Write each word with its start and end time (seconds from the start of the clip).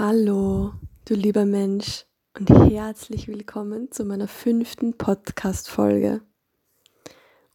Hallo, 0.00 0.74
du 1.06 1.14
lieber 1.14 1.44
Mensch 1.44 2.04
und 2.38 2.48
herzlich 2.50 3.26
willkommen 3.26 3.90
zu 3.90 4.04
meiner 4.04 4.28
fünften 4.28 4.96
Podcast-Folge. 4.96 6.20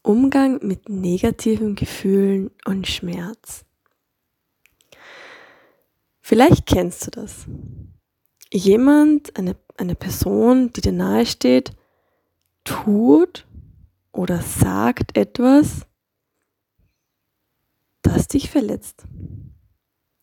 Umgang 0.02 0.60
mit 0.62 0.90
negativen 0.90 1.76
Gefühlen 1.76 2.52
und 2.66 2.86
Schmerz. 2.86 3.64
Vielleicht 6.20 6.66
kennst 6.66 7.08
du 7.08 7.12
das. 7.12 7.46
Jemand, 8.52 9.38
eine, 9.38 9.56
eine 9.78 9.96
Person, 9.96 10.74
die 10.74 10.82
dir 10.82 10.92
nahe 10.92 11.26
steht, 11.26 11.72
tut 12.66 13.48
oder 14.12 14.42
sagt 14.42 15.16
etwas, 15.16 15.88
das 18.02 18.28
dich 18.28 18.50
verletzt 18.50 19.06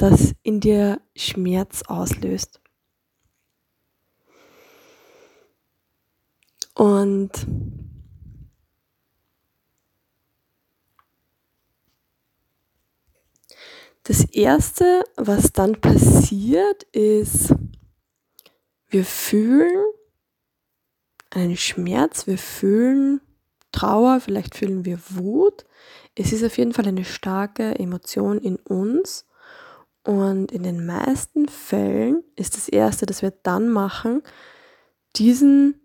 das 0.01 0.35
in 0.43 0.61
dir 0.61 0.99
Schmerz 1.15 1.83
auslöst. 1.87 2.61
Und 6.75 7.31
das 14.05 14.25
Erste, 14.25 15.05
was 15.17 15.53
dann 15.53 15.79
passiert, 15.83 16.85
ist, 16.85 17.55
wir 18.89 19.05
fühlen 19.05 19.85
einen 21.29 21.59
Schmerz, 21.59 22.27
wir 22.27 22.39
fühlen 22.39 23.21
Trauer, 23.71 24.21
vielleicht 24.21 24.57
fühlen 24.57 24.87
wir 24.87 24.99
Wut. 25.11 25.67
Es 26.15 26.33
ist 26.33 26.43
auf 26.43 26.57
jeden 26.57 26.73
Fall 26.73 26.89
eine 26.89 27.05
starke 27.05 27.79
Emotion 27.79 28.39
in 28.39 28.57
uns 28.57 29.27
und 30.05 30.51
in 30.53 30.63
den 30.63 30.87
meisten 30.87 31.49
Fällen 31.49 32.25
ist 32.37 32.57
das 32.57 32.69
Erste, 32.69 33.07
das 33.07 33.23
wir 33.23 33.33
dann 33.43 33.69
machen, 33.69 34.23
diesen 35.17 35.81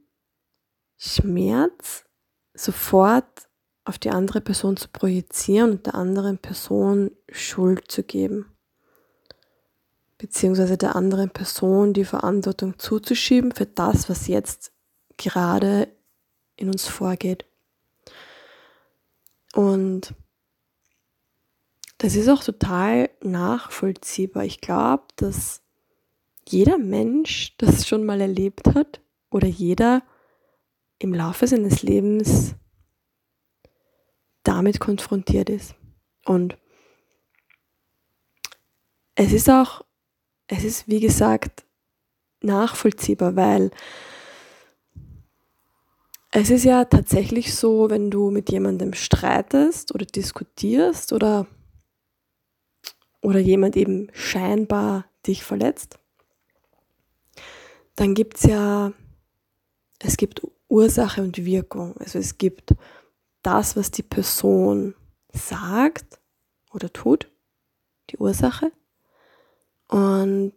Schmerz 0.97 2.05
sofort 2.53 3.47
auf 3.83 3.99
die 3.99 4.09
andere 4.09 4.41
Person 4.41 4.77
zu 4.77 4.87
projizieren 4.89 5.71
und 5.71 5.85
der 5.85 5.95
anderen 5.95 6.37
Person 6.37 7.11
Schuld 7.29 7.91
zu 7.91 8.03
geben. 8.03 8.45
Beziehungsweise 10.17 10.77
der 10.77 10.95
anderen 10.95 11.29
Person 11.29 11.93
die 11.93 12.05
Verantwortung 12.05 12.79
zuzuschieben 12.79 13.51
für 13.51 13.65
das, 13.65 14.09
was 14.09 14.27
jetzt 14.27 14.71
gerade 15.17 15.89
in 16.55 16.69
uns 16.69 16.87
vorgeht. 16.87 17.45
Und 19.53 20.13
das 21.97 22.15
ist 22.15 22.29
auch 22.29 22.43
total 22.43 23.09
nachvollziehbar. 23.21 24.43
Ich 24.43 24.61
glaube, 24.61 25.05
dass 25.15 25.61
jeder 26.47 26.77
Mensch 26.77 27.55
das 27.57 27.87
schon 27.87 28.05
mal 28.05 28.21
erlebt 28.21 28.67
hat 28.75 29.01
oder 29.29 29.47
jeder 29.47 30.03
im 30.99 31.13
Laufe 31.13 31.47
seines 31.47 31.83
Lebens 31.83 32.55
damit 34.43 34.79
konfrontiert 34.79 35.49
ist. 35.49 35.75
Und 36.25 36.57
es 39.15 39.31
ist 39.31 39.49
auch, 39.49 39.83
es 40.47 40.63
ist 40.63 40.87
wie 40.87 40.99
gesagt 40.99 41.65
nachvollziehbar, 42.41 43.35
weil 43.35 43.71
es 46.31 46.49
ist 46.49 46.65
ja 46.65 46.85
tatsächlich 46.85 47.55
so, 47.55 47.89
wenn 47.89 48.11
du 48.11 48.29
mit 48.29 48.51
jemandem 48.51 48.93
streitest 48.93 49.95
oder 49.95 50.05
diskutierst 50.05 51.13
oder 51.13 51.47
oder 53.25 53.39
jemand 53.39 53.75
eben 53.75 54.09
scheinbar 54.13 55.05
dich 55.25 55.43
verletzt, 55.43 55.97
dann 57.95 58.13
gibt 58.13 58.37
es 58.37 58.43
ja, 58.43 58.93
es 59.99 60.15
gibt 60.15 60.41
Ursache 60.67 61.23
und 61.23 61.43
Wirkung. 61.43 61.97
Also 61.97 62.19
es 62.19 62.37
gibt 62.37 62.75
das, 63.41 63.75
was 63.75 63.89
die 63.89 64.03
Person 64.03 64.93
sagt 65.33 66.19
oder 66.71 66.93
tut, 66.93 67.27
die 68.11 68.17
Ursache. 68.17 68.71
Und 69.87 70.55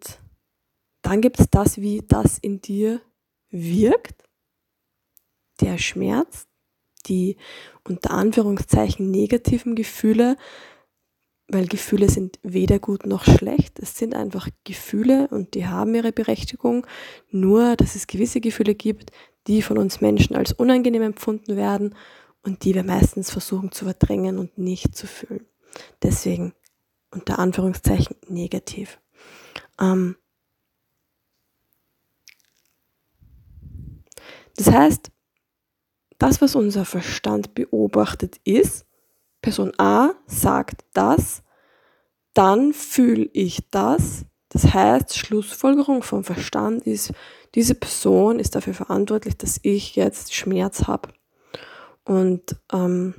dann 1.01 1.23
gibt 1.23 1.41
es 1.41 1.49
das, 1.49 1.79
wie 1.79 2.03
das 2.07 2.37
in 2.37 2.61
dir 2.61 3.01
wirkt, 3.49 4.25
der 5.63 5.79
Schmerz, 5.79 6.47
die 7.07 7.39
unter 7.83 8.11
Anführungszeichen 8.11 9.11
negativen 9.11 9.75
Gefühle, 9.75 10.37
weil 11.49 11.67
Gefühle 11.67 12.11
sind 12.11 12.39
weder 12.43 12.79
gut 12.79 13.07
noch 13.07 13.25
schlecht. 13.25 13.79
Es 13.79 13.97
sind 13.97 14.15
einfach 14.15 14.49
Gefühle 14.65 15.29
und 15.29 15.55
die 15.55 15.67
haben 15.67 15.95
ihre 15.95 16.13
Berechtigung. 16.13 16.87
Nur, 17.31 17.75
dass 17.77 17.95
es 17.95 18.07
gewisse 18.07 18.41
Gefühle 18.41 18.75
gibt, 18.75 19.11
die 19.47 19.63
von 19.63 19.79
uns 19.79 20.03
Menschen 20.03 20.37
als 20.37 20.53
unangenehm 20.53 21.03
empfunden 21.03 21.57
werden 21.57 21.95
und 22.43 22.65
die 22.65 22.75
wir 22.75 22.85
meistens 22.85 23.31
versuchen 23.31 23.73
zu 23.73 23.87
verdrängen 23.87 24.39
und 24.39 24.59
nicht 24.59 24.95
zu 24.95 25.07
fühlen. 25.07 25.47
Deswegen 26.03 26.53
unter 27.11 27.39
Anführungszeichen 27.39 28.17
negativ. 28.29 29.01
Ähm 29.81 30.17
das 34.57 34.71
heißt, 34.71 35.11
das, 36.19 36.43
was 36.43 36.55
unser 36.55 36.85
Verstand 36.85 37.55
beobachtet, 37.55 38.41
ist, 38.45 38.88
Person 39.41 39.73
A 39.79 40.13
sagt 40.27 40.85
das, 40.93 41.43
dann 42.35 42.73
fühle 42.73 43.29
ich 43.33 43.69
das. 43.71 44.25
Das 44.49 44.73
heißt, 44.73 45.17
Schlussfolgerung 45.17 46.03
vom 46.03 46.25
Verstand 46.25 46.87
ist, 46.87 47.13
diese 47.55 47.75
Person 47.75 48.39
ist 48.39 48.55
dafür 48.55 48.75
verantwortlich, 48.75 49.37
dass 49.37 49.61
ich 49.63 49.97
jetzt 49.97 50.35
Schmerz 50.35 50.85
habe. 50.87 51.11
Und 52.05 52.57
ähm, 52.73 53.15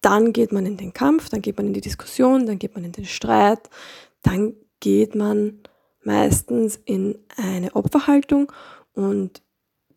dann 0.00 0.32
geht 0.32 0.52
man 0.52 0.66
in 0.66 0.76
den 0.76 0.92
Kampf, 0.92 1.28
dann 1.28 1.42
geht 1.42 1.56
man 1.56 1.66
in 1.66 1.74
die 1.74 1.80
Diskussion, 1.80 2.46
dann 2.46 2.58
geht 2.58 2.74
man 2.74 2.84
in 2.84 2.92
den 2.92 3.04
Streit, 3.04 3.70
dann 4.22 4.54
geht 4.80 5.14
man 5.14 5.60
meistens 6.02 6.80
in 6.84 7.18
eine 7.36 7.74
Opferhaltung 7.76 8.52
und 8.94 9.42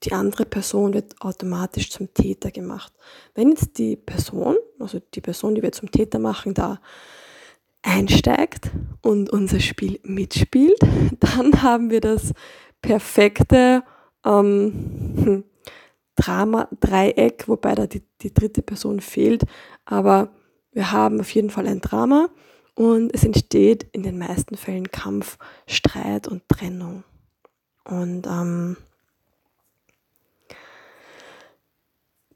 die 0.04 0.14
andere 0.14 0.46
Person 0.46 0.94
wird 0.94 1.16
automatisch 1.22 1.90
zum 1.90 2.14
Täter 2.14 2.52
gemacht. 2.52 2.94
Wenn 3.34 3.50
jetzt 3.50 3.78
die 3.78 3.96
Person, 3.96 4.58
also 4.80 5.00
die 5.14 5.22
Person, 5.22 5.56
die 5.56 5.62
wir 5.62 5.72
zum 5.72 5.92
Täter 5.92 6.20
machen, 6.20 6.54
da 6.54 6.80
einsteigt 7.82 8.72
und 9.02 9.30
unser 9.30 9.60
Spiel 9.60 10.00
mitspielt, 10.04 10.80
dann 11.20 11.62
haben 11.62 11.90
wir 11.90 12.02
das 12.02 12.34
perfekte 12.82 13.84
ähm, 14.26 15.44
Drama-Dreieck, 16.16 17.48
wobei 17.48 17.76
da 17.76 17.88
die, 17.88 18.04
die 18.22 18.34
dritte 18.34 18.62
Person 18.62 19.02
fehlt. 19.02 19.44
Aber 19.86 20.30
wir 20.72 20.92
haben 20.92 21.20
auf 21.20 21.30
jeden 21.32 21.50
Fall 21.50 21.68
ein 21.68 21.82
Drama 21.82 22.30
und 22.74 23.14
es 23.14 23.24
entsteht 23.24 23.88
in 23.92 24.04
den 24.04 24.18
meisten 24.18 24.58
Fällen 24.58 24.92
Kampf, 24.92 25.38
Streit 25.68 26.28
und 26.28 26.48
Trennung. 26.50 27.04
Und 27.86 28.26
ähm, 28.28 28.78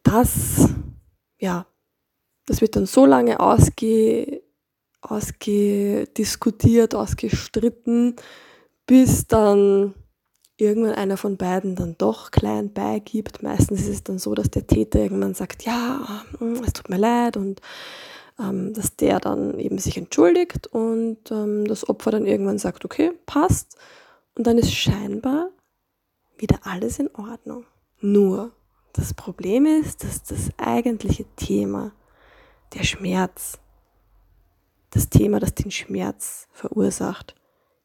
das, 0.10 0.68
ja, 1.38 1.66
das 2.46 2.62
wird 2.62 2.76
dann 2.76 2.88
so 2.88 3.06
lange 3.06 3.40
ausge, 3.40 4.42
ausgediskutiert, 5.02 6.96
ausgestritten, 6.96 8.16
bis 8.88 9.28
dann 9.28 9.94
irgendwann 10.58 10.96
einer 10.96 11.16
von 11.16 11.38
beiden 11.38 11.76
dann 11.76 11.96
doch 11.98 12.32
klein 12.32 12.74
beigibt. 12.74 13.44
Meistens 13.44 13.82
ist 13.82 13.90
es 13.90 14.04
dann 14.04 14.18
so, 14.18 14.34
dass 14.34 14.50
der 14.50 14.66
Täter 14.66 15.00
irgendwann 15.00 15.36
sagt, 15.36 15.64
ja, 15.64 16.26
hm, 16.40 16.64
es 16.66 16.74
tut 16.74 16.90
mir 16.90 16.98
leid 16.98 17.38
und 17.38 17.62
ähm, 18.40 18.74
dass 18.74 18.96
der 18.96 19.20
dann 19.20 19.60
eben 19.60 19.78
sich 19.78 19.96
entschuldigt 19.98 20.68
und 20.68 21.32
ähm, 21.32 21.66
das 21.66 21.88
Opfer 21.88 22.12
dann 22.12 22.26
irgendwann 22.26 22.58
sagt, 22.58 22.84
okay, 22.84 23.12
passt. 23.28 23.78
Und 24.36 24.48
dann 24.48 24.58
ist 24.58 24.74
scheinbar 24.74 25.52
wieder 26.38 26.60
alles 26.64 26.98
in 26.98 27.14
Ordnung. 27.16 27.66
Nur 28.02 28.52
das 29.00 29.14
Problem 29.14 29.66
ist, 29.66 30.04
dass 30.04 30.24
das 30.24 30.50
eigentliche 30.58 31.26
Thema, 31.38 31.94
der 32.74 32.84
Schmerz, 32.84 33.58
das 34.92 35.10
Thema, 35.10 35.40
das 35.40 35.56
den 35.56 35.72
Schmerz 35.72 36.50
verursacht, 36.52 37.34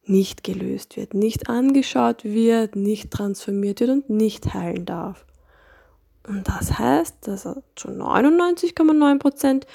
nicht 0.04 0.42
gelöst 0.42 0.96
wird, 0.96 1.14
nicht 1.14 1.48
angeschaut 1.48 2.24
wird, 2.24 2.74
nicht 2.74 3.12
transformiert 3.12 3.78
wird 3.80 3.90
und 3.90 4.10
nicht 4.10 4.54
heilen 4.54 4.86
darf. 4.86 5.24
Und 6.26 6.48
das 6.48 6.78
heißt, 6.80 7.16
dass 7.28 7.46
er 7.46 7.62
zu 7.76 7.88
99,9% 7.88 9.66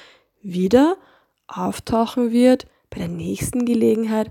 wieder 0.42 0.96
auftauchen 1.46 2.32
wird 2.32 2.66
bei 2.90 2.98
der 2.98 3.08
nächsten 3.08 3.64
Gelegenheit 3.64 4.30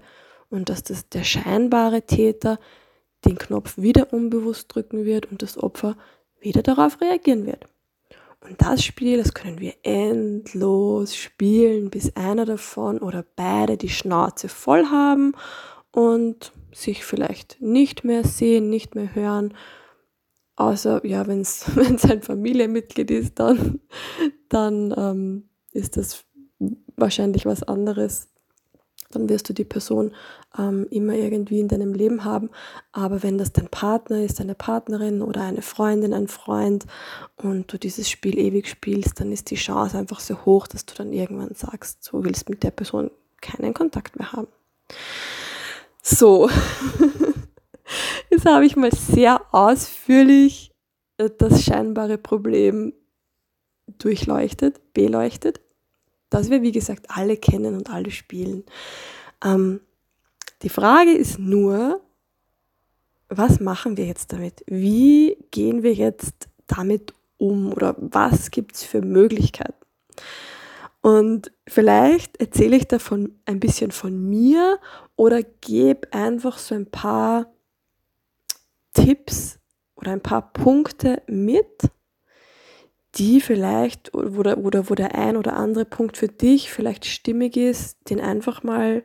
und 0.51 0.69
dass 0.69 0.83
das 0.83 1.09
der 1.09 1.23
scheinbare 1.23 2.03
Täter 2.03 2.59
den 3.25 3.38
Knopf 3.39 3.77
wieder 3.77 4.13
unbewusst 4.13 4.73
drücken 4.73 5.06
wird 5.06 5.31
und 5.31 5.41
das 5.41 5.57
Opfer 5.57 5.97
wieder 6.41 6.62
darauf 6.62 7.01
reagieren 7.01 7.45
wird. 7.45 7.65
Und 8.41 8.62
das 8.62 8.83
Spiel, 8.83 9.18
das 9.18 9.33
können 9.33 9.59
wir 9.59 9.74
endlos 9.83 11.15
spielen, 11.15 11.89
bis 11.89 12.15
einer 12.15 12.45
davon 12.45 13.00
oder 13.00 13.25
beide 13.36 13.75
die 13.75 13.89
Schnauze 13.89 14.47
voll 14.47 14.86
haben 14.86 15.33
und 15.91 16.53
sich 16.74 17.03
vielleicht 17.03 17.62
nicht 17.62 18.03
mehr 18.03 18.24
sehen, 18.24 18.69
nicht 18.69 18.95
mehr 18.95 19.13
hören. 19.13 19.53
Außer, 20.56 21.06
ja, 21.06 21.27
wenn 21.27 21.41
es 21.41 21.65
ein 22.09 22.21
Familienmitglied 22.21 23.12
ist, 23.12 23.39
dann, 23.39 23.81
dann 24.47 24.94
ähm, 24.97 25.50
ist 25.71 25.97
das 25.97 26.25
wahrscheinlich 26.95 27.45
was 27.45 27.63
anderes. 27.63 28.28
Dann 29.11 29.27
wirst 29.27 29.50
du 29.50 29.53
die 29.53 29.65
Person 29.65 30.13
ähm, 30.57 30.85
immer 30.91 31.13
irgendwie 31.13 31.59
in 31.59 31.67
deinem 31.67 31.94
Leben 31.94 32.25
haben. 32.25 32.50
Aber 32.91 33.23
wenn 33.23 33.38
das 33.38 33.51
dein 33.51 33.67
Partner 33.67 34.23
ist, 34.23 34.39
deine 34.39 34.56
Partnerin 34.56 35.21
oder 35.21 35.41
eine 35.41 35.63
Freundin, 35.63 36.13
ein 36.13 36.27
Freund 36.27 36.85
und 37.38 37.73
du 37.73 37.79
dieses 37.79 38.09
Spiel 38.09 38.38
ewig 38.38 38.67
spielst, 38.67 39.19
dann 39.19 39.31
ist 39.31 39.50
die 39.50 39.56
Chance 39.56 39.97
einfach 39.97 40.19
so 40.19 40.45
hoch, 40.45 40.67
dass 40.67 40.85
du 40.85 40.94
dann 40.95 41.11
irgendwann 41.11 41.56
sagst, 41.56 42.07
du 42.11 42.23
willst 42.23 42.50
mit 42.50 42.63
der 42.63 42.71
Person 42.71 43.09
keinen 43.41 43.73
Kontakt 43.73 44.17
mehr 44.17 44.31
haben. 44.31 44.47
So, 46.01 46.50
jetzt 48.29 48.45
habe 48.45 48.65
ich 48.65 48.75
mal 48.75 48.91
sehr 48.91 49.41
ausführlich 49.51 50.71
äh, 51.17 51.29
das 51.38 51.63
scheinbare 51.63 52.17
Problem 52.17 52.94
durchleuchtet, 53.97 54.94
beleuchtet, 54.94 55.61
das 56.29 56.49
wir, 56.49 56.61
wie 56.61 56.71
gesagt, 56.71 57.07
alle 57.09 57.37
kennen 57.37 57.75
und 57.75 57.89
alle 57.89 58.11
spielen. 58.11 58.63
Ähm, 59.43 59.81
die 60.61 60.69
Frage 60.69 61.11
ist 61.11 61.39
nur, 61.39 62.01
was 63.29 63.59
machen 63.59 63.97
wir 63.97 64.05
jetzt 64.05 64.33
damit? 64.33 64.63
Wie 64.67 65.37
gehen 65.51 65.83
wir 65.83 65.93
jetzt 65.93 66.49
damit 66.67 67.13
um 67.37 67.71
oder 67.71 67.95
was 67.97 68.51
gibt 68.51 68.75
es 68.75 68.83
für 68.83 69.01
Möglichkeiten? 69.01 69.73
Und 71.01 71.51
vielleicht 71.67 72.37
erzähle 72.41 72.75
ich 72.75 72.87
davon 72.87 73.39
ein 73.45 73.59
bisschen 73.59 73.91
von 73.91 74.29
mir 74.29 74.79
oder 75.15 75.43
gebe 75.61 76.11
einfach 76.11 76.57
so 76.57 76.75
ein 76.75 76.87
paar 76.87 77.47
Tipps 78.93 79.59
oder 79.95 80.11
ein 80.11 80.21
paar 80.21 80.51
Punkte 80.51 81.21
mit, 81.27 81.89
die 83.15 83.41
vielleicht 83.41 84.13
oder, 84.13 84.57
oder 84.59 84.89
wo 84.89 84.95
der 84.95 85.15
ein 85.15 85.38
oder 85.38 85.56
andere 85.56 85.85
Punkt 85.85 86.17
für 86.17 86.27
dich 86.27 86.71
vielleicht 86.71 87.06
stimmig 87.06 87.57
ist, 87.57 87.97
den 88.09 88.19
einfach 88.19 88.63
mal 88.63 89.03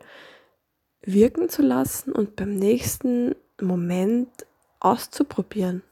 wirken 1.03 1.49
zu 1.49 1.62
lassen 1.62 2.12
und 2.12 2.37
beim 2.37 2.55
nächsten 2.55 3.35
Moment 3.61 4.29
auszuprobieren 4.81 5.83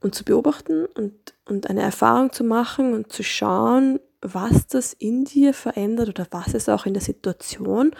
und 0.00 0.14
zu 0.14 0.24
beobachten 0.24 0.86
und, 0.86 1.14
und 1.46 1.68
eine 1.70 1.82
Erfahrung 1.82 2.32
zu 2.32 2.44
machen 2.44 2.92
und 2.92 3.12
zu 3.12 3.22
schauen, 3.22 4.00
was 4.20 4.66
das 4.66 4.92
in 4.92 5.24
dir 5.24 5.54
verändert 5.54 6.08
oder 6.08 6.26
was 6.30 6.54
es 6.54 6.68
auch 6.68 6.86
in 6.86 6.94
der 6.94 7.02
Situation 7.02 7.94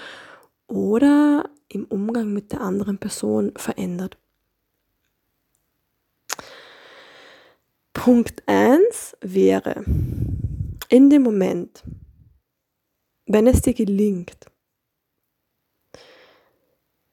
oder 0.67 1.49
im 1.69 1.85
Umgang 1.87 2.33
mit 2.33 2.53
der 2.53 2.61
anderen 2.61 2.99
Person 2.99 3.53
verändert. 3.57 4.19
Punkt 8.05 8.43
1 8.49 9.17
wäre, 9.21 9.85
in 10.89 11.09
dem 11.09 11.23
Moment, 11.23 11.85
wenn 13.27 13.47
es 13.47 13.63
dir 13.63 13.75
gelingt, 13.75 14.47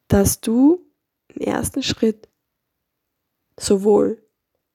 dass 0.08 0.42
du 0.42 0.84
im 1.28 1.42
ersten 1.42 1.84
Schritt 1.84 2.28
sowohl 3.56 4.20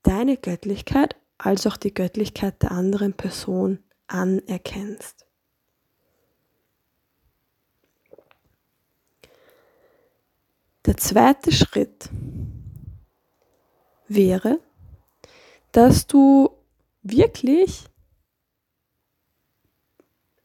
deine 0.05 0.37
Göttlichkeit 0.37 1.16
als 1.37 1.66
auch 1.66 1.76
die 1.76 1.93
Göttlichkeit 1.93 2.62
der 2.62 2.70
anderen 2.70 3.14
Person 3.14 3.82
anerkennst. 4.06 5.26
Der 10.87 10.96
zweite 10.96 11.50
Schritt 11.50 12.08
wäre, 14.06 14.61
dass 15.75 16.06
du 16.06 16.50
wirklich 17.03 17.85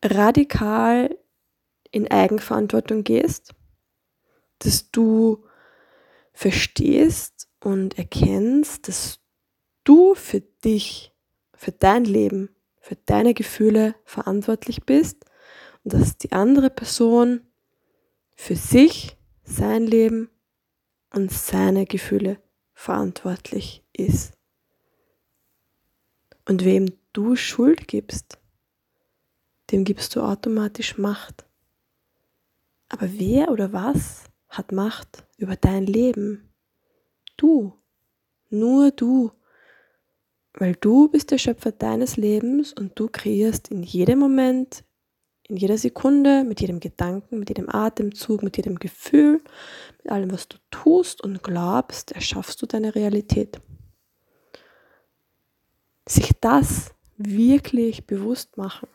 radikal 0.04 1.18
in 1.92 2.10
Eigenverantwortung 2.10 3.04
gehst, 3.04 3.54
dass 4.60 4.92
du 4.92 5.46
verstehst 6.34 7.48
und 7.62 7.98
erkennst, 7.98 8.88
dass 8.88 9.20
du 9.84 10.16
für 10.16 10.42
dich, 10.42 11.14
für 11.54 11.72
dein 11.72 12.06
Leben 12.06 12.50
für 12.90 12.96
deine 13.06 13.36
Gefühle 13.36 13.94
verantwortlich 14.04 14.84
bist 14.84 15.24
und 15.84 15.94
dass 15.94 16.18
die 16.18 16.32
andere 16.32 16.72
Person 16.72 17.42
für 18.36 18.56
sich, 18.56 19.16
sein 19.44 19.86
Leben 19.86 20.32
und 21.14 21.32
seine 21.32 21.86
Gefühle 21.86 22.42
verantwortlich 22.74 23.84
ist. 23.94 24.39
Und 26.50 26.66
wem 26.66 26.88
du 27.14 27.36
Schuld 27.36 27.88
gibst, 27.88 28.40
dem 29.72 29.84
gibst 29.84 30.16
du 30.16 30.22
automatisch 30.22 30.98
Macht. 30.98 31.46
Aber 32.88 33.08
wer 33.20 33.52
oder 33.52 33.72
was 33.72 34.24
hat 34.48 34.72
Macht 34.72 35.28
über 35.38 35.56
dein 35.56 35.86
Leben? 35.86 36.50
Du. 37.38 37.74
Nur 38.50 38.90
du. 38.90 39.32
Weil 40.54 40.74
du 40.74 41.08
bist 41.08 41.30
der 41.30 41.38
Schöpfer 41.38 41.72
deines 41.72 42.18
Lebens 42.18 42.74
und 42.74 43.00
du 43.00 43.10
kreierst 43.10 43.68
in 43.68 43.84
jedem 43.84 44.18
Moment, 44.18 44.84
in 45.48 45.56
jeder 45.56 45.78
Sekunde, 45.78 46.44
mit 46.44 46.62
jedem 46.62 46.80
Gedanken, 46.80 47.38
mit 47.38 47.50
jedem 47.50 47.70
Atemzug, 47.70 48.42
mit 48.42 48.58
jedem 48.58 48.80
Gefühl, 48.80 49.44
mit 50.02 50.12
allem, 50.12 50.32
was 50.32 50.48
du 50.48 50.58
tust 50.72 51.24
und 51.24 51.44
glaubst, 51.44 52.12
erschaffst 52.12 52.60
du 52.60 52.66
deine 52.66 52.96
Realität. 52.96 53.62
Sich 56.10 56.32
das 56.42 56.96
wirklich 57.18 58.08
bewusst 58.08 58.58
machen, 58.58 58.88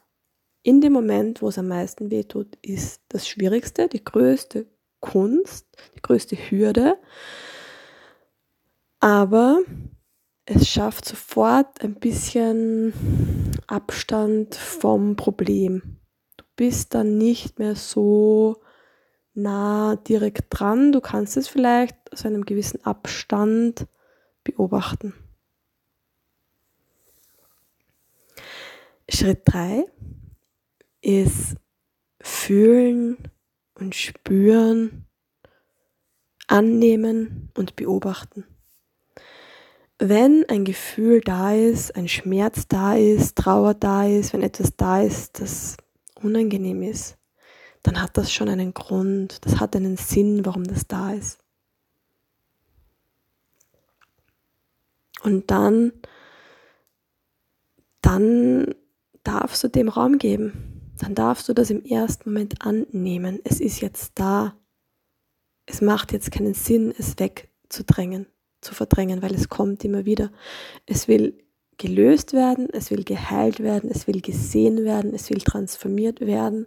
in 0.65 0.81
dem 0.81 0.93
Moment, 0.93 1.43
wo 1.43 1.49
es 1.49 1.59
am 1.59 1.69
meisten 1.69 2.11
wehtut, 2.11 2.57
ist 2.61 3.03
das 3.09 3.29
Schwierigste, 3.29 3.87
die 3.87 4.03
größte 4.03 4.67
Kunst, 4.99 5.69
die 5.95 6.03
größte 6.03 6.35
Hürde. 6.35 6.99
Aber 8.99 9.61
es 10.45 10.69
schafft 10.69 11.05
sofort 11.05 11.85
ein 11.85 11.95
bisschen 11.95 12.93
Abstand 13.69 14.57
vom 14.57 15.15
Problem. 15.15 16.01
Du 16.37 16.45
bist 16.57 16.95
dann 16.95 17.17
nicht 17.17 17.61
mehr 17.61 17.77
so 17.77 18.61
nah 19.35 19.95
direkt 19.95 20.47
dran. 20.51 20.91
Du 20.91 21.01
kannst 21.01 21.37
es 21.37 21.47
vielleicht 21.47 21.97
aus 22.13 22.27
einem 22.27 22.45
gewissen 22.45 22.85
Abstand 22.85 23.87
beobachten. 24.43 25.15
Schritt 29.09 29.43
3 29.45 29.85
ist 31.01 31.57
fühlen 32.21 33.19
und 33.75 33.95
spüren, 33.95 35.07
annehmen 36.47 37.51
und 37.55 37.77
beobachten 37.77 38.45
wenn 39.99 40.45
ein 40.49 40.65
Gefühl 40.65 41.21
da 41.21 41.55
ist, 41.55 41.95
ein 41.97 42.09
Schmerz 42.09 42.67
da 42.69 42.95
ist, 42.95 43.37
Trauer 43.37 43.75
da 43.75 44.07
ist, 44.07 44.33
wenn 44.33 44.43
etwas 44.43 44.77
da 44.77 45.03
ist, 45.03 45.41
das 45.41 45.77
unangenehm 46.15 46.83
ist, 46.83 47.17
dann 47.83 48.01
hat 48.01 48.17
das 48.17 48.33
schon 48.33 48.49
einen 48.49 48.75
Grund, 48.75 49.45
das 49.45 49.61
hat 49.61 49.77
einen 49.77 49.97
Sinn, 49.97 50.45
warum 50.45 50.65
das 50.65 50.87
da 50.87 51.13
ist. 51.13 51.39
Und 55.23 55.51
dann, 55.51 55.93
dann 58.03 58.75
darfst 59.25 59.65
du 59.65 59.69
dem 59.69 59.89
Raum 59.89 60.19
geben. 60.19 60.93
Dann 61.01 61.15
darfst 61.15 61.49
du 61.49 61.55
das 61.55 61.71
im 61.71 61.85
ersten 61.85 62.31
Moment 62.31 62.63
annehmen. 62.63 63.41
Es 63.45 63.61
ist 63.61 63.81
jetzt 63.81 64.13
da. 64.15 64.57
Es 65.67 65.81
macht 65.81 66.13
jetzt 66.13 66.31
keinen 66.31 66.55
Sinn, 66.55 66.95
es 66.97 67.19
wegzudrängen 67.19 68.27
zu 68.61 68.75
verdrängen, 68.75 69.23
weil 69.23 69.35
es 69.35 69.49
kommt 69.49 69.85
immer 69.85 70.05
wieder. 70.05 70.31
Es 70.87 71.09
will 71.09 71.39
gelöst 71.77 72.33
werden, 72.33 72.69
es 72.73 72.91
will 72.91 73.05
geheilt 73.05 73.61
werden, 73.61 73.91
es 73.91 74.07
will 74.07 74.21
gesehen 74.21 74.85
werden, 74.85 75.15
es 75.15 75.31
will 75.31 75.41
transformiert 75.41 76.21
werden. 76.21 76.67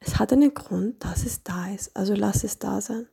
Es 0.00 0.18
hat 0.18 0.32
einen 0.32 0.54
Grund, 0.54 1.04
dass 1.04 1.24
es 1.24 1.42
da 1.42 1.72
ist. 1.72 1.96
Also 1.96 2.14
lass 2.14 2.42
es 2.42 2.58
da 2.58 2.80
sein. 2.80 3.06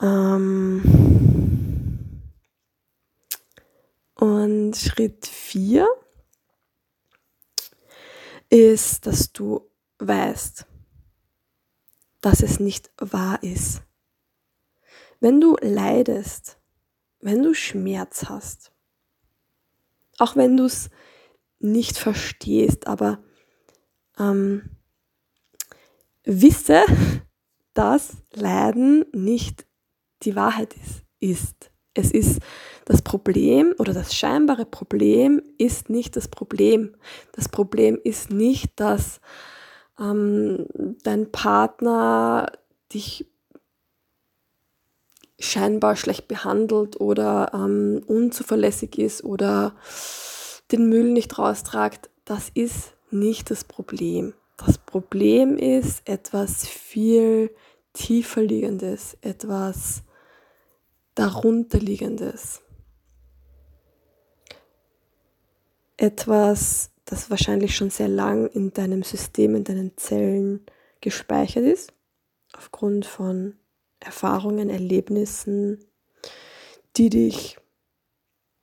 Ähm 0.00 0.82
und 4.14 4.76
Schritt 4.76 5.26
4 5.26 5.86
ist, 8.50 9.06
dass 9.06 9.32
du 9.32 9.70
weißt, 9.98 10.66
dass 12.20 12.42
es 12.42 12.60
nicht 12.60 12.90
wahr 12.98 13.42
ist. 13.42 13.82
Wenn 15.20 15.40
du 15.40 15.56
leidest, 15.60 16.58
wenn 17.20 17.42
du 17.42 17.54
Schmerz 17.54 18.26
hast, 18.28 18.72
auch 20.18 20.36
wenn 20.36 20.56
du 20.56 20.64
es 20.64 20.90
nicht 21.58 21.98
verstehst, 21.98 22.86
aber 22.86 23.22
ähm, 24.18 24.76
wisse, 26.24 26.84
dass 27.74 28.16
Leiden 28.32 29.04
nicht 29.12 29.66
die 30.22 30.34
Wahrheit 30.34 30.74
ist. 30.74 31.04
ist. 31.20 31.70
Es 31.98 32.12
ist 32.12 32.40
das 32.84 33.02
Problem 33.02 33.74
oder 33.78 33.92
das 33.92 34.14
scheinbare 34.14 34.64
Problem 34.64 35.42
ist 35.58 35.90
nicht 35.90 36.14
das 36.14 36.28
Problem. 36.28 36.94
Das 37.32 37.48
Problem 37.48 37.98
ist 38.02 38.30
nicht, 38.30 38.70
dass 38.76 39.20
ähm, 39.98 40.66
dein 41.02 41.32
Partner 41.32 42.52
dich 42.94 43.26
scheinbar 45.40 45.96
schlecht 45.96 46.28
behandelt 46.28 47.00
oder 47.00 47.50
ähm, 47.52 48.02
unzuverlässig 48.06 48.96
ist 48.96 49.24
oder 49.24 49.74
den 50.70 50.88
Müll 50.88 51.10
nicht 51.10 51.36
raustragt, 51.36 52.10
das 52.24 52.48
ist 52.54 52.94
nicht 53.10 53.50
das 53.50 53.64
Problem. 53.64 54.34
Das 54.56 54.78
Problem 54.78 55.56
ist 55.56 56.08
etwas 56.08 56.64
viel 56.66 57.50
tiefer 57.92 58.42
liegendes, 58.42 59.16
etwas 59.20 60.02
darunterliegendes. 61.18 62.62
Etwas, 65.96 66.90
das 67.04 67.28
wahrscheinlich 67.28 67.74
schon 67.74 67.90
sehr 67.90 68.08
lang 68.08 68.46
in 68.48 68.72
deinem 68.72 69.02
System, 69.02 69.56
in 69.56 69.64
deinen 69.64 69.96
Zellen 69.96 70.64
gespeichert 71.00 71.64
ist, 71.64 71.92
aufgrund 72.56 73.04
von 73.04 73.56
Erfahrungen, 73.98 74.70
Erlebnissen, 74.70 75.84
die 76.96 77.10
dich 77.10 77.58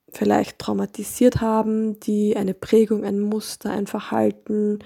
vielleicht 0.09 0.59
traumatisiert 0.59 1.41
haben, 1.41 1.99
die 1.99 2.37
eine 2.37 2.53
Prägung, 2.53 3.03
ein 3.03 3.19
Muster, 3.19 3.71
ein 3.71 3.85
Verhalten 3.85 4.79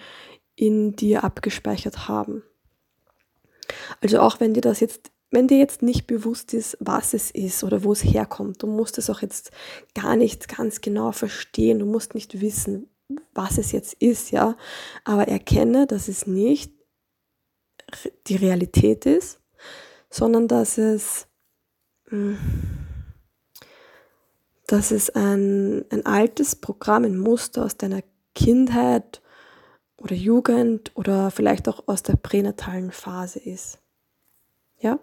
in 0.55 0.95
dir 0.95 1.23
abgespeichert 1.23 2.07
haben. 2.07 2.43
Also 4.01 4.19
auch 4.19 4.39
wenn 4.39 4.55
dir 4.55 4.61
das 4.61 4.79
jetzt, 4.79 5.11
wenn 5.31 5.47
dir 5.47 5.57
jetzt 5.57 5.81
nicht 5.81 6.07
bewusst 6.07 6.53
ist, 6.53 6.77
was 6.79 7.13
es 7.13 7.29
ist 7.31 7.63
oder 7.63 7.83
wo 7.83 7.91
es 7.91 8.03
herkommt, 8.03 8.63
du 8.63 8.67
musst 8.67 8.97
es 8.97 9.09
auch 9.09 9.21
jetzt 9.21 9.51
gar 9.93 10.15
nicht 10.15 10.47
ganz 10.47 10.81
genau 10.81 11.11
verstehen, 11.11 11.79
du 11.79 11.85
musst 11.85 12.15
nicht 12.15 12.41
wissen, 12.41 12.89
was 13.33 13.57
es 13.57 13.71
jetzt 13.71 13.93
ist, 13.95 14.31
ja, 14.31 14.55
aber 15.03 15.27
erkenne, 15.27 15.87
dass 15.87 16.07
es 16.07 16.27
nicht 16.27 16.71
die 18.27 18.35
Realität 18.35 19.05
ist, 19.05 19.39
sondern 20.09 20.47
dass 20.47 20.77
es, 20.77 21.27
hm, 22.09 22.37
dass 24.67 24.91
es 24.91 25.09
ein, 25.11 25.85
ein 25.91 26.05
altes 26.05 26.55
Programm, 26.55 27.03
ein 27.03 27.17
Muster 27.17 27.65
aus 27.65 27.77
deiner 27.77 28.03
Kindheit 28.35 29.21
oder 29.97 30.15
Jugend 30.15 30.91
oder 30.95 31.31
vielleicht 31.31 31.67
auch 31.67 31.87
aus 31.87 32.03
der 32.03 32.15
pränatalen 32.15 32.91
Phase 32.91 33.39
ist. 33.39 33.79
Ja? 34.79 34.99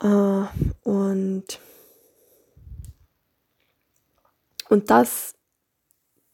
Äh, 0.00 0.44
und, 0.84 1.44
und 4.68 4.90
das, 4.90 5.34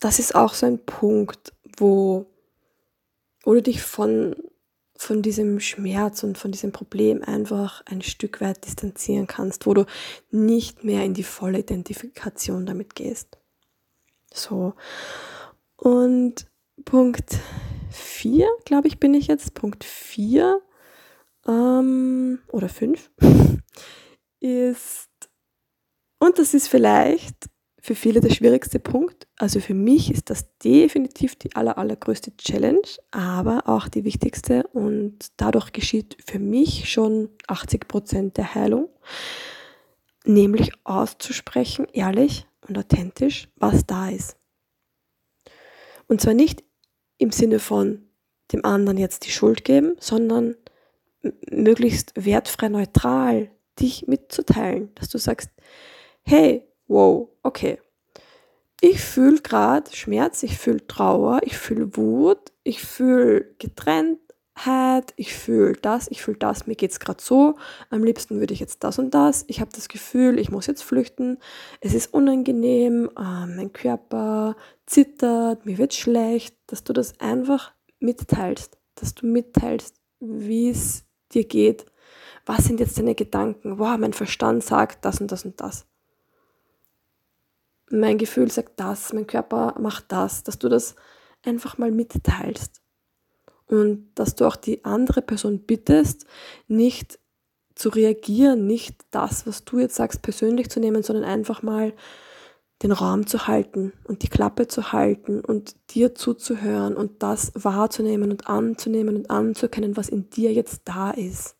das 0.00 0.18
ist 0.18 0.34
auch 0.34 0.54
so 0.54 0.66
ein 0.66 0.84
Punkt, 0.84 1.52
wo, 1.76 2.26
wo 3.42 3.54
du 3.54 3.62
dich 3.62 3.82
von, 3.82 4.36
von 4.96 5.22
diesem 5.22 5.60
Schmerz 5.60 6.22
und 6.22 6.38
von 6.38 6.52
diesem 6.52 6.72
Problem 6.72 7.22
einfach 7.22 7.82
ein 7.86 8.02
Stück 8.02 8.40
weit 8.40 8.64
distanzieren 8.64 9.26
kannst, 9.26 9.66
wo 9.66 9.74
du 9.74 9.86
nicht 10.30 10.84
mehr 10.84 11.04
in 11.04 11.14
die 11.14 11.24
volle 11.24 11.60
Identifikation 11.60 12.66
damit 12.66 12.94
gehst. 12.94 13.38
So. 14.32 14.74
Und 15.76 16.46
Punkt 16.84 17.38
4, 17.90 18.48
glaube 18.64 18.88
ich, 18.88 18.98
bin 18.98 19.14
ich 19.14 19.28
jetzt. 19.28 19.54
Punkt 19.54 19.84
4 19.84 20.60
ähm, 21.46 22.40
oder 22.48 22.68
5 22.68 23.10
ist, 24.40 25.08
und 26.18 26.38
das 26.38 26.54
ist 26.54 26.68
vielleicht 26.68 27.48
für 27.84 27.94
viele 27.94 28.22
der 28.22 28.30
schwierigste 28.30 28.78
Punkt. 28.78 29.26
Also 29.36 29.60
für 29.60 29.74
mich 29.74 30.10
ist 30.10 30.30
das 30.30 30.56
definitiv 30.58 31.36
die 31.36 31.54
aller, 31.54 31.76
allergrößte 31.76 32.34
Challenge, 32.38 32.88
aber 33.10 33.68
auch 33.68 33.88
die 33.88 34.04
wichtigste 34.04 34.66
und 34.68 35.26
dadurch 35.36 35.70
geschieht 35.72 36.16
für 36.26 36.38
mich 36.38 36.90
schon 36.90 37.28
80 37.46 37.86
Prozent 37.86 38.38
der 38.38 38.54
Heilung, 38.54 38.88
nämlich 40.24 40.72
auszusprechen, 40.84 41.86
ehrlich 41.92 42.46
und 42.66 42.78
authentisch, 42.78 43.48
was 43.56 43.84
da 43.84 44.08
ist. 44.08 44.38
Und 46.08 46.22
zwar 46.22 46.32
nicht 46.32 46.64
im 47.18 47.32
Sinne 47.32 47.58
von 47.58 48.08
dem 48.50 48.64
anderen 48.64 48.96
jetzt 48.96 49.26
die 49.26 49.30
Schuld 49.30 49.62
geben, 49.62 49.96
sondern 50.00 50.56
möglichst 51.50 52.12
wertfrei 52.16 52.70
neutral 52.70 53.50
dich 53.80 54.06
mitzuteilen, 54.06 54.94
dass 54.94 55.08
du 55.08 55.18
sagst, 55.18 55.50
hey, 56.22 56.66
wow, 56.86 57.28
okay. 57.42 57.78
Ich 58.80 59.00
fühle 59.00 59.40
gerade 59.40 59.94
Schmerz, 59.94 60.42
ich 60.42 60.58
fühle 60.58 60.86
Trauer, 60.86 61.40
ich 61.42 61.56
fühle 61.56 61.96
Wut, 61.96 62.52
ich 62.64 62.82
fühle 62.82 63.54
Getrenntheit, 63.58 65.14
ich 65.16 65.32
fühle 65.34 65.74
das, 65.80 66.10
ich 66.10 66.22
fühle 66.22 66.36
das, 66.36 66.66
mir 66.66 66.74
geht 66.74 66.90
es 66.90 67.00
gerade 67.00 67.22
so, 67.22 67.56
am 67.88 68.04
liebsten 68.04 68.40
würde 68.40 68.52
ich 68.52 68.60
jetzt 68.60 68.84
das 68.84 68.98
und 68.98 69.14
das, 69.14 69.44
ich 69.48 69.60
habe 69.60 69.70
das 69.74 69.88
Gefühl, 69.88 70.38
ich 70.38 70.50
muss 70.50 70.66
jetzt 70.66 70.82
flüchten, 70.82 71.38
es 71.80 71.94
ist 71.94 72.12
unangenehm, 72.12 73.10
äh, 73.16 73.46
mein 73.46 73.72
Körper 73.72 74.56
zittert, 74.84 75.64
mir 75.64 75.78
wird 75.78 75.94
schlecht, 75.94 76.54
dass 76.66 76.84
du 76.84 76.92
das 76.92 77.18
einfach 77.20 77.72
mitteilst, 78.00 78.76
dass 78.96 79.14
du 79.14 79.26
mitteilst, 79.26 79.96
wie 80.20 80.68
es 80.68 81.04
dir 81.32 81.44
geht, 81.44 81.86
was 82.46 82.64
sind 82.64 82.80
jetzt 82.80 82.98
deine 82.98 83.14
Gedanken, 83.14 83.78
wow, 83.78 83.96
mein 83.96 84.12
Verstand 84.12 84.62
sagt 84.64 85.04
das 85.04 85.20
und 85.20 85.32
das 85.32 85.44
und 85.44 85.60
das 85.60 85.86
mein 87.90 88.18
Gefühl 88.18 88.50
sagt 88.50 88.72
das, 88.80 89.12
mein 89.12 89.26
Körper 89.26 89.74
macht 89.78 90.06
das, 90.08 90.42
dass 90.42 90.58
du 90.58 90.68
das 90.68 90.96
einfach 91.42 91.78
mal 91.78 91.90
mitteilst. 91.90 92.80
Und 93.66 94.10
dass 94.14 94.34
du 94.34 94.46
auch 94.46 94.56
die 94.56 94.84
andere 94.84 95.22
Person 95.22 95.60
bittest, 95.60 96.26
nicht 96.68 97.18
zu 97.74 97.88
reagieren, 97.88 98.66
nicht 98.66 98.96
das, 99.10 99.46
was 99.46 99.64
du 99.64 99.78
jetzt 99.78 99.96
sagst, 99.96 100.22
persönlich 100.22 100.70
zu 100.70 100.80
nehmen, 100.80 101.02
sondern 101.02 101.24
einfach 101.24 101.62
mal 101.62 101.92
den 102.82 102.92
Raum 102.92 103.26
zu 103.26 103.46
halten 103.46 103.92
und 104.04 104.22
die 104.22 104.28
Klappe 104.28 104.68
zu 104.68 104.92
halten 104.92 105.40
und 105.40 105.76
dir 105.90 106.14
zuzuhören 106.14 106.94
und 106.94 107.22
das 107.22 107.52
wahrzunehmen 107.54 108.30
und 108.30 108.48
anzunehmen 108.48 109.16
und 109.16 109.30
anzuerkennen, 109.30 109.96
was 109.96 110.08
in 110.08 110.28
dir 110.28 110.52
jetzt 110.52 110.82
da 110.84 111.10
ist. 111.10 111.56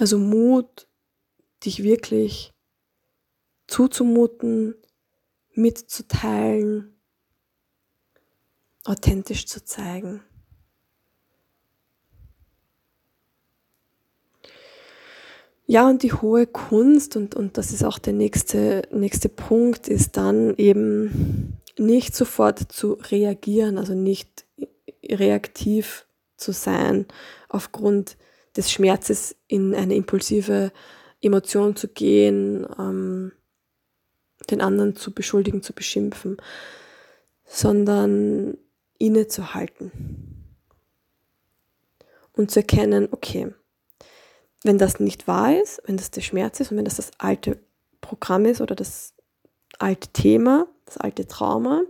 Also 0.00 0.16
Mut 0.16 0.88
dich 1.62 1.82
wirklich 1.82 2.54
zuzumuten, 3.66 4.74
mitzuteilen, 5.52 6.98
authentisch 8.84 9.44
zu 9.44 9.62
zeigen. 9.62 10.22
Ja, 15.66 15.86
und 15.86 16.02
die 16.02 16.14
hohe 16.14 16.46
Kunst, 16.46 17.14
und, 17.16 17.34
und 17.34 17.58
das 17.58 17.70
ist 17.70 17.84
auch 17.84 17.98
der 17.98 18.14
nächste, 18.14 18.88
nächste 18.90 19.28
Punkt, 19.28 19.86
ist 19.86 20.16
dann 20.16 20.56
eben 20.56 21.58
nicht 21.76 22.16
sofort 22.16 22.72
zu 22.72 22.94
reagieren, 22.94 23.76
also 23.76 23.92
nicht 23.92 24.46
reaktiv 25.04 26.06
zu 26.38 26.52
sein 26.52 27.04
aufgrund 27.50 28.16
des 28.56 28.70
Schmerzes 28.70 29.36
in 29.46 29.74
eine 29.74 29.94
impulsive 29.94 30.72
Emotionen 31.20 31.76
zu 31.76 31.88
gehen, 31.88 32.66
ähm, 32.78 33.32
den 34.50 34.60
anderen 34.60 34.96
zu 34.96 35.12
beschuldigen, 35.12 35.62
zu 35.62 35.72
beschimpfen, 35.72 36.38
sondern 37.44 38.56
innezuhalten. 38.98 39.92
Und 42.32 42.50
zu 42.50 42.60
erkennen, 42.60 43.08
okay, 43.10 43.52
wenn 44.62 44.78
das 44.78 45.00
nicht 45.00 45.26
wahr 45.26 45.60
ist, 45.60 45.82
wenn 45.86 45.96
das 45.96 46.10
der 46.10 46.20
Schmerz 46.20 46.60
ist 46.60 46.70
und 46.70 46.78
wenn 46.78 46.84
das 46.84 46.96
das 46.96 47.10
alte 47.18 47.58
Programm 48.00 48.46
ist 48.46 48.60
oder 48.60 48.74
das 48.74 49.14
alte 49.78 50.08
Thema, 50.08 50.66
das 50.84 50.96
alte 50.96 51.26
Trauma, 51.26 51.82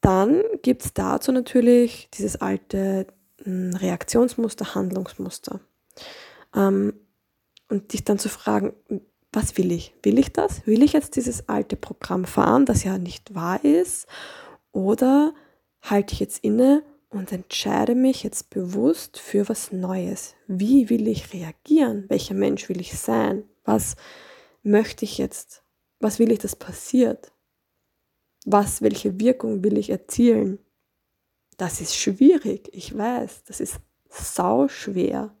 dann 0.00 0.42
gibt 0.62 0.84
es 0.84 0.92
dazu 0.92 1.32
natürlich 1.32 2.08
dieses 2.14 2.36
alte 2.36 3.06
Reaktionsmuster, 3.44 4.74
Handlungsmuster. 4.74 5.60
Ähm, 6.54 6.94
und 7.68 7.92
dich 7.92 8.04
dann 8.04 8.18
zu 8.18 8.28
fragen, 8.28 8.74
was 9.32 9.56
will 9.56 9.72
ich? 9.72 9.94
Will 10.02 10.18
ich 10.18 10.32
das? 10.32 10.66
Will 10.66 10.82
ich 10.82 10.92
jetzt 10.92 11.16
dieses 11.16 11.48
alte 11.48 11.76
Programm 11.76 12.24
fahren, 12.24 12.66
das 12.66 12.84
ja 12.84 12.98
nicht 12.98 13.34
wahr 13.34 13.64
ist? 13.64 14.06
Oder 14.72 15.34
halte 15.82 16.14
ich 16.14 16.20
jetzt 16.20 16.44
inne 16.44 16.84
und 17.10 17.32
entscheide 17.32 17.94
mich 17.94 18.22
jetzt 18.22 18.50
bewusst 18.50 19.18
für 19.18 19.48
was 19.48 19.72
Neues? 19.72 20.34
Wie 20.46 20.88
will 20.90 21.08
ich 21.08 21.32
reagieren? 21.32 22.04
Welcher 22.08 22.34
Mensch 22.34 22.68
will 22.68 22.80
ich 22.80 22.98
sein? 22.98 23.44
Was 23.64 23.96
möchte 24.62 25.04
ich 25.04 25.18
jetzt? 25.18 25.62
Was 26.00 26.18
will 26.18 26.30
ich, 26.30 26.38
dass 26.38 26.56
passiert? 26.56 27.32
Was, 28.44 28.82
welche 28.82 29.18
Wirkung 29.18 29.64
will 29.64 29.78
ich 29.78 29.90
erzielen? 29.90 30.58
Das 31.56 31.80
ist 31.80 31.96
schwierig, 31.96 32.68
ich 32.72 32.96
weiß, 32.96 33.44
das 33.44 33.60
ist 33.60 33.76
sau 34.08 34.68
schwer, 34.68 35.34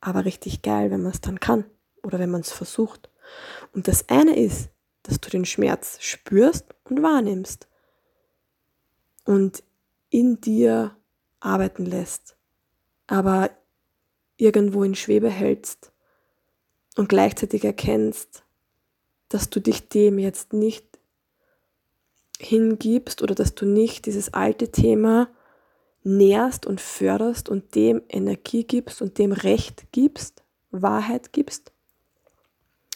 aber 0.00 0.24
richtig 0.24 0.62
geil, 0.62 0.90
wenn 0.90 1.02
man 1.02 1.12
es 1.12 1.20
dann 1.20 1.40
kann 1.40 1.64
oder 2.02 2.18
wenn 2.18 2.30
man 2.30 2.42
es 2.42 2.52
versucht. 2.52 3.10
Und 3.72 3.88
das 3.88 4.08
eine 4.08 4.36
ist, 4.36 4.70
dass 5.02 5.20
du 5.20 5.30
den 5.30 5.44
Schmerz 5.44 5.98
spürst 6.00 6.66
und 6.84 7.02
wahrnimmst 7.02 7.68
und 9.24 9.62
in 10.10 10.40
dir 10.40 10.96
arbeiten 11.40 11.86
lässt, 11.86 12.36
aber 13.06 13.50
irgendwo 14.36 14.82
in 14.82 14.94
Schwebe 14.94 15.30
hältst 15.30 15.92
und 16.96 17.08
gleichzeitig 17.08 17.64
erkennst, 17.64 18.44
dass 19.28 19.50
du 19.50 19.60
dich 19.60 19.88
dem 19.88 20.18
jetzt 20.18 20.52
nicht 20.52 20.93
hingibst 22.38 23.22
oder 23.22 23.34
dass 23.34 23.54
du 23.54 23.64
nicht 23.66 24.06
dieses 24.06 24.34
alte 24.34 24.70
Thema 24.70 25.28
nährst 26.02 26.66
und 26.66 26.80
förderst 26.80 27.48
und 27.48 27.74
dem 27.74 28.02
Energie 28.08 28.64
gibst 28.64 29.00
und 29.00 29.18
dem 29.18 29.32
Recht 29.32 29.86
gibst, 29.92 30.42
Wahrheit 30.70 31.32
gibst, 31.32 31.72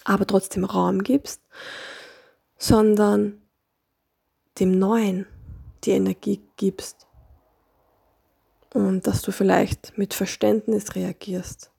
aber 0.04 0.26
trotzdem 0.26 0.64
Raum 0.64 1.02
gibst, 1.02 1.40
sondern 2.58 3.40
dem 4.58 4.78
Neuen 4.78 5.26
die 5.84 5.92
Energie 5.92 6.42
gibst 6.56 7.06
und 8.74 9.06
dass 9.06 9.22
du 9.22 9.32
vielleicht 9.32 9.96
mit 9.96 10.12
Verständnis 10.12 10.94
reagierst, 10.94 11.70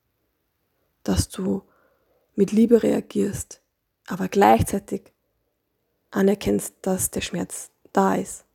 dass 1.04 1.30
du 1.30 1.64
mit 2.36 2.52
Liebe 2.52 2.82
reagierst, 2.82 3.62
aber 4.08 4.28
gleichzeitig 4.28 5.14
anerkennst, 6.12 6.76
dass 6.82 7.12
der 7.12 7.22
Schmerz 7.22 7.70
da 7.94 8.16
ist. 8.16 8.46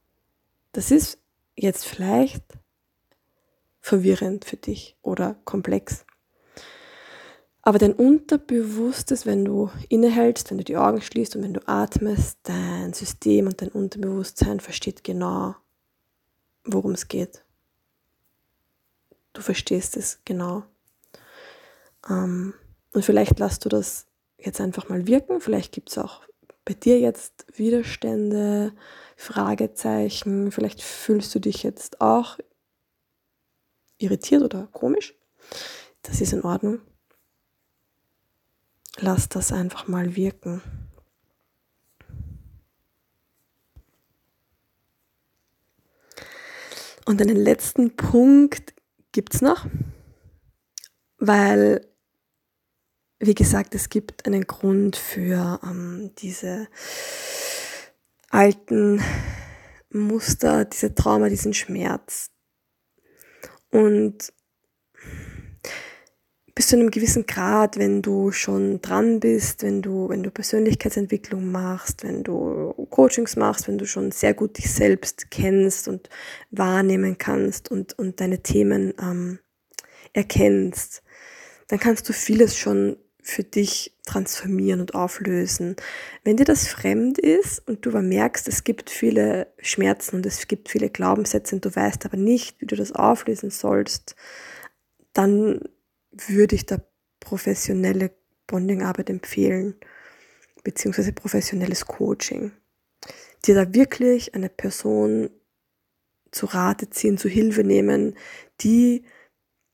Das 0.72 0.90
ist 0.90 1.18
jetzt 1.56 1.86
vielleicht 1.86 2.44
verwirrend 3.80 4.44
für 4.44 4.56
dich 4.56 4.96
oder 5.02 5.36
komplex. 5.44 6.04
Aber 7.62 7.78
dein 7.78 7.94
Unterbewusstes, 7.94 9.24
wenn 9.24 9.44
du 9.44 9.70
innehältst, 9.88 10.50
wenn 10.50 10.58
du 10.58 10.64
die 10.64 10.76
Augen 10.76 11.00
schließt 11.00 11.36
und 11.36 11.42
wenn 11.42 11.54
du 11.54 11.66
atmest, 11.66 12.38
dein 12.42 12.92
System 12.92 13.46
und 13.46 13.62
dein 13.62 13.70
Unterbewusstsein 13.70 14.60
versteht 14.60 15.02
genau, 15.02 15.54
worum 16.64 16.92
es 16.92 17.08
geht. 17.08 17.42
Du 19.32 19.40
verstehst 19.40 19.96
es 19.96 20.20
genau. 20.26 20.64
Ähm, 22.08 22.52
und 22.92 23.04
vielleicht 23.04 23.38
lässt 23.38 23.64
du 23.64 23.70
das 23.70 24.06
jetzt 24.36 24.60
einfach 24.60 24.88
mal 24.90 25.06
wirken. 25.06 25.40
Vielleicht 25.40 25.72
gibt 25.72 25.90
es 25.90 25.98
auch 25.98 26.22
bei 26.64 26.74
dir 26.74 26.98
jetzt 26.98 27.46
Widerstände, 27.56 28.72
Fragezeichen. 29.16 30.50
Vielleicht 30.50 30.82
fühlst 30.82 31.34
du 31.34 31.38
dich 31.38 31.62
jetzt 31.62 32.00
auch 32.00 32.38
irritiert 33.98 34.42
oder 34.42 34.68
komisch. 34.72 35.14
Das 36.02 36.20
ist 36.20 36.32
in 36.32 36.42
Ordnung 36.42 36.80
lass 38.98 39.28
das 39.28 39.52
einfach 39.52 39.88
mal 39.88 40.16
wirken. 40.16 40.62
Und 47.06 47.20
einen 47.20 47.36
letzten 47.36 47.96
Punkt 47.96 48.74
gibt 49.12 49.34
es 49.34 49.42
noch, 49.42 49.66
weil, 51.18 51.86
wie 53.26 53.34
gesagt, 53.34 53.74
es 53.74 53.88
gibt 53.88 54.26
einen 54.26 54.46
Grund 54.46 54.96
für 54.96 55.60
ähm, 55.62 56.10
diese 56.18 56.68
alten 58.30 59.00
Muster, 59.90 60.64
diese 60.64 60.94
Trauma, 60.94 61.28
diesen 61.28 61.54
Schmerz. 61.54 62.30
Und 63.70 64.32
bis 66.54 66.68
zu 66.68 66.76
einem 66.76 66.90
gewissen 66.90 67.26
Grad, 67.26 67.78
wenn 67.78 68.00
du 68.00 68.30
schon 68.30 68.80
dran 68.80 69.18
bist, 69.18 69.62
wenn 69.62 69.82
du, 69.82 70.08
wenn 70.08 70.22
du 70.22 70.30
Persönlichkeitsentwicklung 70.30 71.50
machst, 71.50 72.04
wenn 72.04 72.22
du 72.22 72.72
Coachings 72.90 73.34
machst, 73.36 73.66
wenn 73.66 73.78
du 73.78 73.86
schon 73.86 74.12
sehr 74.12 74.34
gut 74.34 74.58
dich 74.58 74.72
selbst 74.72 75.30
kennst 75.30 75.88
und 75.88 76.08
wahrnehmen 76.50 77.18
kannst 77.18 77.70
und, 77.70 77.98
und 77.98 78.20
deine 78.20 78.42
Themen 78.42 78.94
ähm, 79.00 79.40
erkennst, 80.12 81.02
dann 81.68 81.80
kannst 81.80 82.08
du 82.08 82.12
vieles 82.12 82.56
schon 82.56 82.98
für 83.24 83.42
dich 83.42 83.96
transformieren 84.04 84.80
und 84.80 84.94
auflösen. 84.94 85.76
Wenn 86.24 86.36
dir 86.36 86.44
das 86.44 86.68
fremd 86.68 87.18
ist 87.18 87.66
und 87.66 87.84
du 87.86 87.90
aber 87.90 88.02
merkst, 88.02 88.46
es 88.48 88.64
gibt 88.64 88.90
viele 88.90 89.46
Schmerzen 89.58 90.16
und 90.16 90.26
es 90.26 90.46
gibt 90.46 90.68
viele 90.68 90.90
Glaubenssätze 90.90 91.54
und 91.56 91.64
du 91.64 91.74
weißt 91.74 92.04
aber 92.04 92.18
nicht, 92.18 92.60
wie 92.60 92.66
du 92.66 92.76
das 92.76 92.92
auflösen 92.92 93.50
sollst, 93.50 94.14
dann 95.14 95.60
würde 96.12 96.54
ich 96.54 96.66
da 96.66 96.76
professionelle 97.18 98.10
Bondingarbeit 98.46 99.08
empfehlen, 99.08 99.74
beziehungsweise 100.62 101.14
professionelles 101.14 101.86
Coaching. 101.86 102.52
Dir 103.46 103.54
da 103.54 103.74
wirklich 103.74 104.34
eine 104.34 104.50
Person 104.50 105.30
zu 106.30 106.44
Rate 106.44 106.90
ziehen, 106.90 107.16
zu 107.16 107.30
Hilfe 107.30 107.64
nehmen, 107.64 108.16
die 108.60 109.04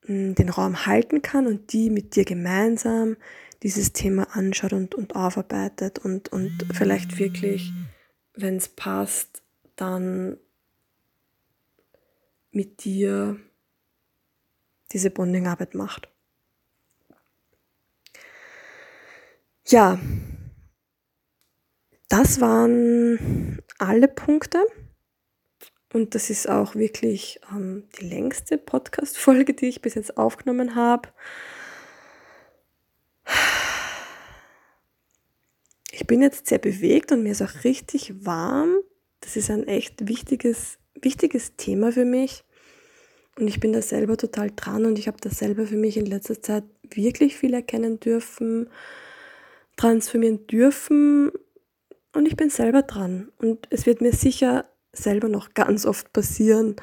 den 0.06 0.48
Raum 0.48 0.86
halten 0.86 1.22
kann 1.22 1.46
und 1.46 1.72
die 1.72 1.90
mit 1.90 2.16
dir 2.16 2.24
gemeinsam 2.24 3.16
dieses 3.62 3.92
Thema 3.92 4.34
anschaut 4.34 4.72
und, 4.72 4.94
und 4.94 5.14
aufarbeitet 5.14 5.98
und, 5.98 6.30
und 6.32 6.66
vielleicht 6.72 7.18
wirklich, 7.18 7.72
wenn 8.34 8.56
es 8.56 8.68
passt, 8.68 9.42
dann 9.76 10.38
mit 12.50 12.84
dir 12.84 13.38
diese 14.92 15.10
Bondingarbeit 15.10 15.74
macht. 15.74 16.08
Ja, 19.66 20.00
das 22.08 22.40
waren 22.40 23.62
alle 23.78 24.08
Punkte. 24.08 24.58
Und 25.92 26.14
das 26.14 26.31
ist 26.31 26.48
auch 26.48 26.74
wirklich 26.74 27.40
ähm, 27.50 27.85
die 27.98 28.07
längste 28.07 28.59
Podcast-Folge, 28.59 29.55
die 29.55 29.66
ich 29.66 29.83
bis 29.83 29.94
jetzt 29.94 30.16
aufgenommen 30.16 30.74
habe. 30.74 31.09
Ich 35.92 36.07
bin 36.07 36.22
jetzt 36.22 36.46
sehr 36.46 36.59
bewegt 36.59 37.12
und 37.12 37.22
mir 37.22 37.33
ist 37.33 37.42
auch 37.42 37.64
richtig 37.64 38.24
warm. 38.24 38.76
Das 39.20 39.37
ist 39.37 39.50
ein 39.50 39.66
echt 39.66 40.09
wichtiges, 40.09 40.79
wichtiges 41.00 41.57
Thema 41.57 41.92
für 41.92 42.05
mich. 42.05 42.44
Und 43.38 43.48
ich 43.48 43.61
bin 43.61 43.72
da 43.72 43.83
selber 43.83 44.16
total 44.16 44.50
dran 44.55 44.87
und 44.87 44.98
ich 44.98 45.09
habe 45.09 45.18
da 45.20 45.31
selber 45.31 45.66
für 45.66 45.76
mich 45.76 45.96
in 45.96 46.07
letzter 46.07 46.40
Zeit 46.40 46.64
wirklich 46.83 47.37
viel 47.37 47.55
erkennen 47.55 48.00
dürfen 48.00 48.68
transformieren 49.81 50.46
dürfen 50.46 51.33
und 52.12 52.26
ich 52.26 52.37
bin 52.37 52.50
selber 52.50 52.83
dran. 52.83 53.33
Und 53.38 53.66
es 53.70 53.87
wird 53.87 54.03
mir 54.03 54.12
sicher 54.12 54.66
selber 54.92 55.29
noch 55.29 55.55
ganz 55.55 55.87
oft 55.87 56.12
passieren, 56.12 56.76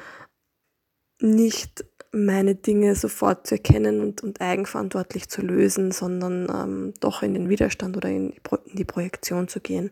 nicht 1.20 1.84
meine 2.12 2.54
Dinge 2.54 2.94
sofort 2.94 3.46
zu 3.46 3.56
erkennen 3.56 4.00
und, 4.00 4.22
und 4.22 4.40
eigenverantwortlich 4.40 5.28
zu 5.28 5.42
lösen, 5.42 5.92
sondern 5.92 6.48
ähm, 6.50 6.94
doch 7.00 7.22
in 7.22 7.34
den 7.34 7.48
Widerstand 7.48 7.96
oder 7.96 8.08
in 8.08 8.30
die, 8.32 8.40
Pro 8.40 8.56
in 8.56 8.76
die 8.76 8.84
Projektion 8.84 9.48
zu 9.48 9.60
gehen. 9.60 9.90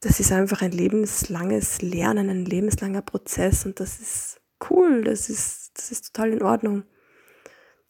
Das 0.00 0.20
ist 0.20 0.32
einfach 0.32 0.62
ein 0.62 0.72
lebenslanges 0.72 1.82
Lernen, 1.82 2.30
ein 2.30 2.44
lebenslanger 2.44 3.02
Prozess 3.02 3.66
und 3.66 3.78
das 3.78 4.00
ist 4.00 4.40
cool, 4.70 5.04
das 5.04 5.28
ist, 5.28 5.72
das 5.74 5.92
ist 5.92 6.12
total 6.12 6.32
in 6.32 6.42
Ordnung. 6.42 6.84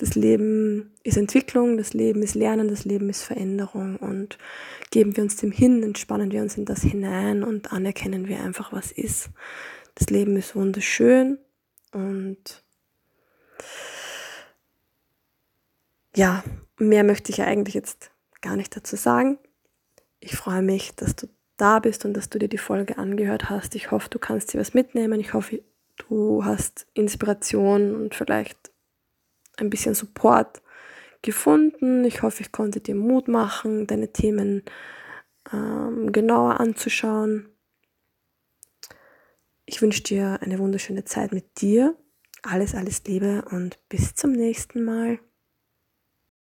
Das 0.02 0.16
Leben 0.16 0.90
ist 1.04 1.16
Entwicklung, 1.16 1.76
das 1.76 1.94
Leben 1.94 2.24
ist 2.24 2.34
Lernen, 2.34 2.66
das 2.66 2.84
Leben 2.84 3.08
ist 3.08 3.22
Veränderung 3.22 3.98
und 3.98 4.36
geben 4.90 5.16
wir 5.16 5.22
uns 5.22 5.36
dem 5.36 5.52
hin, 5.52 5.80
entspannen 5.84 6.32
wir 6.32 6.42
uns 6.42 6.56
in 6.56 6.64
das 6.64 6.82
hinein 6.82 7.44
und 7.44 7.72
anerkennen 7.72 8.26
wir 8.26 8.40
einfach, 8.40 8.72
was 8.72 8.90
ist. 8.90 9.30
Das 9.94 10.10
Leben 10.10 10.36
ist 10.36 10.56
wunderschön 10.56 11.38
und 11.92 12.64
ja, 16.16 16.42
mehr 16.78 17.04
möchte 17.04 17.30
ich 17.30 17.40
eigentlich 17.40 17.74
jetzt 17.76 18.10
gar 18.40 18.56
nicht 18.56 18.74
dazu 18.74 18.96
sagen. 18.96 19.38
Ich 20.18 20.34
freue 20.34 20.62
mich, 20.62 20.96
dass 20.96 21.14
du 21.14 21.28
da 21.58 21.78
bist 21.78 22.04
und 22.04 22.14
dass 22.14 22.28
du 22.28 22.40
dir 22.40 22.48
die 22.48 22.58
Folge 22.58 22.98
angehört 22.98 23.50
hast. 23.50 23.76
Ich 23.76 23.92
hoffe, 23.92 24.08
du 24.10 24.18
kannst 24.18 24.52
dir 24.52 24.58
was 24.58 24.74
mitnehmen. 24.74 25.20
Ich 25.20 25.32
hoffe, 25.32 25.62
du 26.08 26.44
hast 26.44 26.88
Inspiration 26.92 27.94
und 27.94 28.16
vielleicht 28.16 28.71
ein 29.62 29.70
bisschen 29.70 29.94
Support 29.94 30.62
gefunden. 31.22 32.04
Ich 32.04 32.22
hoffe, 32.22 32.42
ich 32.42 32.52
konnte 32.52 32.80
dir 32.80 32.94
Mut 32.94 33.28
machen, 33.28 33.86
deine 33.86 34.12
Themen 34.12 34.64
ähm, 35.52 36.12
genauer 36.12 36.60
anzuschauen. 36.60 37.48
Ich 39.64 39.80
wünsche 39.80 40.02
dir 40.02 40.38
eine 40.42 40.58
wunderschöne 40.58 41.04
Zeit 41.04 41.32
mit 41.32 41.60
dir. 41.60 41.96
Alles, 42.42 42.74
alles 42.74 43.04
Liebe 43.04 43.44
und 43.50 43.78
bis 43.88 44.14
zum 44.14 44.32
nächsten 44.32 44.84
Mal. 44.84 45.20